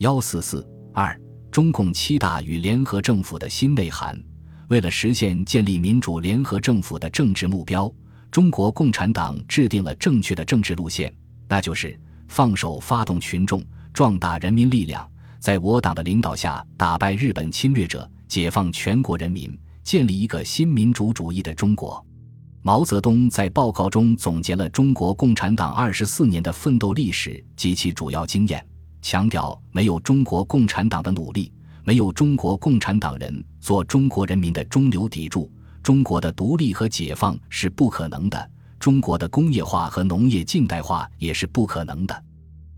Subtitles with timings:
[0.00, 1.14] 幺四四二，
[1.50, 4.18] 中共七大与联合政府的新内涵。
[4.70, 7.92] 为了实现建立民主联合政府的政治目标，
[8.30, 11.14] 中国共产党制定了正确的政治路线，
[11.46, 15.06] 那就是放手发动群众，壮大人民力量，
[15.38, 22.02] 在我党的领导下打败日本侵略者，解放全国人民，建立一个新民主主义的中国。
[22.62, 28.66] 毛泽东在报告中总结了中国共产党二十四年的奋斗历史及其主要经验，
[29.02, 31.52] 强调没有中国共产党的努力，
[31.84, 35.50] 没有中国共产党人做中国人民的中流砥柱，
[35.82, 42.24] 中国的独立和解放是不可能的，中国的工业化和农业近代化也是不可能的。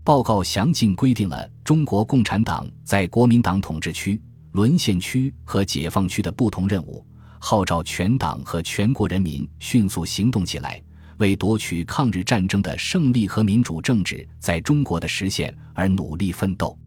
[0.03, 4.21] 报告详尽规定了中国共产党在国民党统治区、
[4.51, 7.05] 沦陷区和解放区的不同任务。
[7.39, 10.81] 号召全党和全国人民迅速行动起来，
[11.23, 16.77] 为夺取抗日战争的胜利和民主政治在中国的实现而努力奋斗。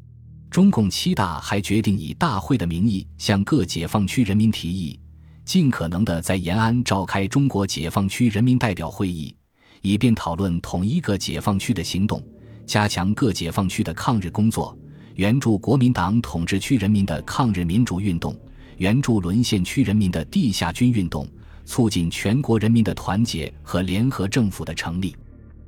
[0.50, 5.00] 中共七大还决定以大会的名义向各解放区人民提议，
[5.46, 9.34] 尽可能的在延安召开中国解放区人民代表会议，
[9.80, 12.22] 以便讨论统一各解放区的行动，
[12.66, 14.76] 加强各解放区的抗日工作，
[15.14, 18.38] 援助国民党统治区人民的抗日民主运动。
[18.76, 21.26] 援助沦陷区人民的地下军运动，
[21.66, 25.14] 促进全国人民的团结和联合政府的成立，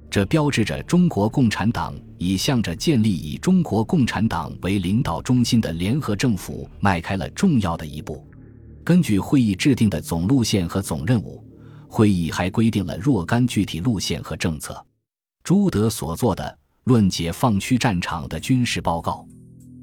[0.09, 8.25] 这标志着中国共产党已向着建立以中国共产党为领导中心的联合政府迈开了重要的一步。
[8.83, 11.45] 根据会议制定的总路线和总任务，
[11.89, 14.83] 会议还规定了若干具体路线和政策。
[15.43, 16.45] 朱德所做的
[16.85, 19.27] 《论解放区战场的军事报告》。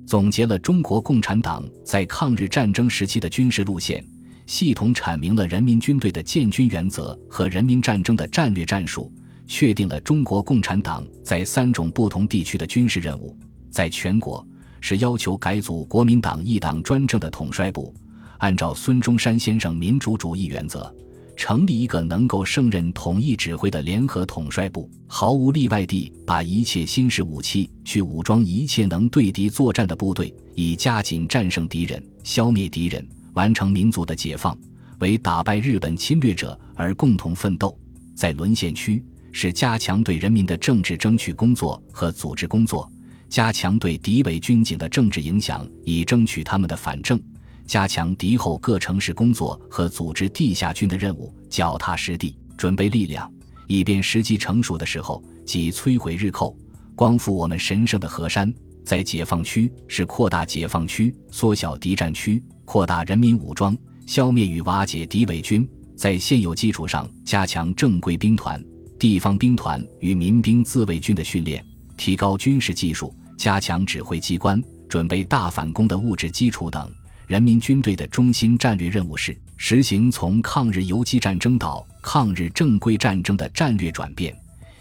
[0.07, 4.05] 总结了中国共产党在抗日战争时期的军事路线，
[4.45, 9.11] 系统阐明了人民军队的建军原则和人民战争的战略战术，
[9.47, 13.37] 确定了中国共产党在三种不同地区的军事任务。
[13.71, 14.45] 在全国，
[14.79, 17.93] 是要求改组国民党一党专政的统帅部，
[18.37, 20.93] 按照孙中山先生民主主义原则。
[21.37, 33.05] 成立一个能够胜任统一指挥的联合统帅部，毫无例外地把一切新式武器去武装一切能对敌作战的部队，以加紧战胜敌人、消灭敌人、
[33.35, 34.57] 完成民族的解放，
[34.99, 37.77] 为打败日本侵略者而共同奋斗。
[38.15, 42.89] 在沦陷区，是加强对人民的政治争取工作和组织工作，
[43.29, 47.21] 加强对敌伪军警的政治影响，以争取他们的反正。
[47.65, 53.29] 加强敌后各城市工作和组织地下军的任务，脚踏实地准备力量，
[53.67, 56.55] 以便时机成熟的时候即摧毁日寇，
[56.95, 58.53] 光复我们神圣的河山。
[58.85, 63.75] 在解放区是扩大解放区，缩小敌占区，扩大人民武装，
[64.05, 65.67] 消灭与瓦解敌伪军。
[65.97, 68.63] 在现有基础上加强正规兵团、
[68.99, 71.65] 地方兵团与民兵自卫军的训练，
[71.97, 76.91] 提高军事技术，加强指挥机关，准备大反攻的物质基础等。
[77.27, 84.35] 人民军队的中心战略任务是实行从抗日游击战争到抗日正规战争的战略转变，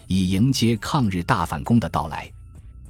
[0.05, 2.29] 以迎接抗日大反攻的到来。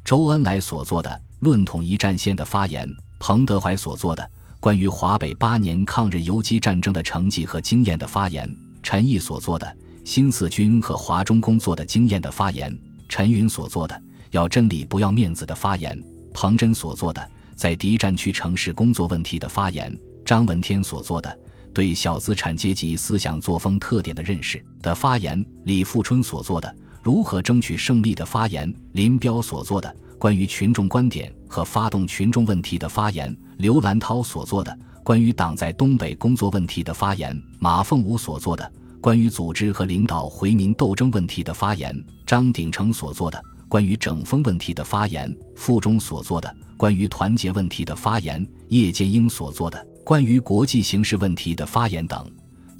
[0.05, 4.29] 周恩来所做的《论统一战线》的发言，彭德怀所做的
[4.59, 8.47] 关于华北八年抗日游击战争的成绩和经验的发言，
[8.83, 12.77] 陈毅所做的新四军和华中工作的经验的发言，
[13.09, 13.99] 陈云所做的
[14.29, 15.99] 要真理不要面子的发言，
[16.35, 17.31] 彭真所做的。
[17.55, 21.35] 在敌占区城市工作问题的发言，张闻天所做的
[21.73, 41.95] 对小资产阶级思想作风特点的认识的发言，李富春所做的如何争取胜利的发言，林彪所做的关于群众观点和发动群众问题的发言，刘兰涛所做的关于党在东北工作问题的发言，马凤武所做的关于组织和领导回民斗争问题的发言，
[42.25, 43.39] 张鼎丞所做的
[43.69, 46.51] 关于整风问题的发言，傅中所做的。
[46.75, 52.27] 关于团结问题的发言，叶剑英所做的关于国际形势问题的发言等，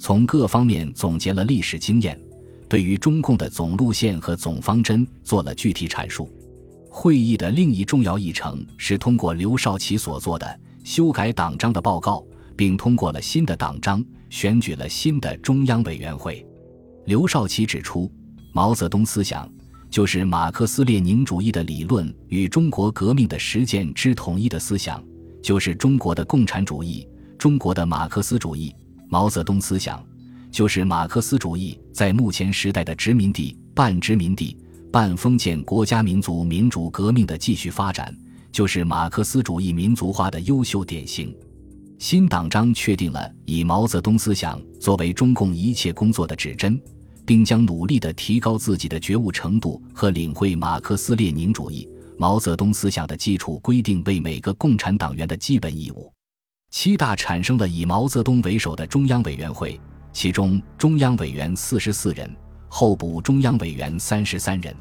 [0.00, 2.20] 从各方面总结了历史经验，
[2.68, 6.30] 对于中共的总路线和总方针做了具体阐述。
[6.90, 12.24] 会议的另一重要议程是通过刘少奇所做的修改党章的报告，
[12.56, 16.44] 并通过了新的党章，选举了新的中央委员会。
[17.04, 18.10] 刘少奇指出，
[18.52, 19.50] 毛泽东思想。
[19.88, 25.02] 就是马克思列宁主义的理论与中国革命的实践之统一的思想，
[25.40, 27.08] 就是中国的共产主义，
[27.38, 28.74] 中国的马克思主义。
[29.08, 30.04] 毛泽东思想
[30.56, 34.56] 就是马克思主义在目前时代的殖民地、半殖民地、
[34.90, 38.16] 半封建国家民族民主革命的继续发展，
[38.50, 41.36] 就是马克思主义民族化的优秀典型。
[41.98, 46.80] 新党章确定了以毛泽东思想作为中共一切工作的指针。
[47.26, 51.86] 并将努力地提高自己的觉悟程度和领会马克思列宁主义、
[52.16, 56.10] 毛泽东思想的基础规定为每个共产党员的基本义务。
[56.70, 59.78] 七大产生了以毛泽东为首的中央委员会，
[60.16, 62.34] 其中中央委员四十四人，
[62.68, 64.74] 候补中央委员三十三人。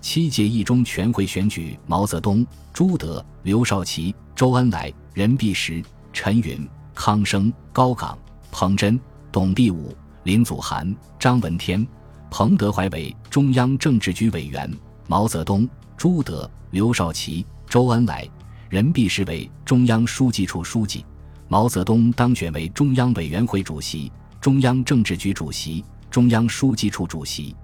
[0.00, 5.80] 七届一中全会选举，毛泽东、朱德、刘少奇、周恩来、任弼时、
[6.12, 8.18] 陈云、康生、高岗、
[8.50, 8.98] 彭真、
[9.30, 11.86] 董必武、林祖涵、张闻天、
[12.28, 14.68] 彭德怀为中央政治局委员，
[15.06, 18.28] 毛泽东、朱德、刘少奇、周恩来、
[18.68, 21.06] 任弼时为中央书记处书记，
[21.46, 24.10] 毛泽东当选为中央委员会主席、
[24.44, 27.56] 中央政治局主席、中央书记处主席。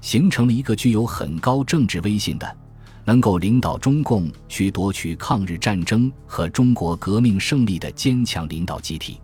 [0.00, 2.56] 形成了一个具有很高政治威信的，
[3.04, 9.20] 能够领导中共去夺取抗日战争和中国革命胜利的坚强领导集体。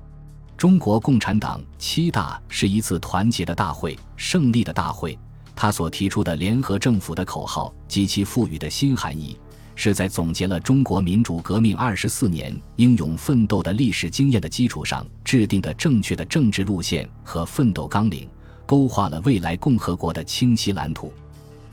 [0.57, 5.17] 中国共产党七大是一次团结的大会、胜利的大会。
[5.55, 9.39] 他所提出的联合政府的口号及其赋予的新含义，
[9.77, 18.29] 是在总结了中国民主革命二十四年英勇奋斗的历史经验的基础上制定的正确的政治路线和奋斗纲领。
[18.69, 21.13] 勾画了未来共和国的清晰蓝图，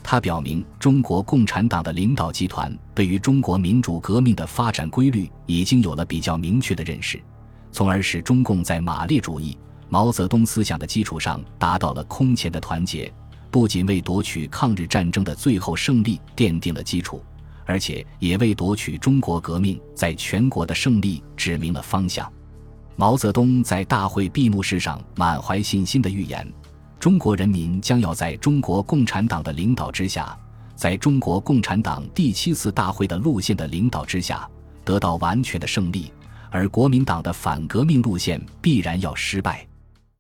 [0.04, 7.20] 它表明中国共产党的领导集团对于中国民主革命的发展规律已经有了比较明确的认识，
[7.72, 9.58] 从而使中共在马列主义、
[9.90, 13.12] 毛泽东思想的基础上达到了空前的团结，
[13.50, 17.24] 不仅为夺取抗日战争的最后胜利奠定了基础，
[17.66, 22.32] 而且也为夺取中国革命在全国的胜利指明了方向。
[22.96, 26.48] 毛泽东在大会闭幕式上满怀信心的预言。
[27.00, 30.38] 中国人民将要在中国共产党的领导之下，
[30.76, 34.48] 在中国共产党第七次大会的路线的领导之下，
[34.86, 36.14] 得到完全的胜利，
[36.50, 39.68] 而国民党的反革命路线必然要失败。